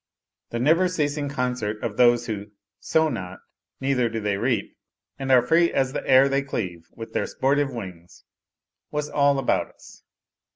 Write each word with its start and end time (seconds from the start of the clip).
The 0.49 0.57
never 0.57 0.87
ceasing 0.87 1.29
concert 1.29 1.83
of 1.83 1.95
those 1.95 2.25
who" 2.25 2.47
sow 2.91 3.07
not, 3.07 3.37
neither 3.79 4.09
do 4.09 4.19
they 4.19 4.35
reap" 4.35 4.75
and 5.19 5.31
are 5.31 5.43
free 5.45 5.71
as 5.71 5.93
the 5.93 6.03
air 6.09 6.27
they 6.27 6.41
cleave 6.41 6.87
with 6.95 7.13
their 7.13 7.27
sportive 7.27 7.71
wings 7.71 8.23
was 8.89 9.11
all 9.11 9.37
about 9.37 9.69
us. 9.75 10.01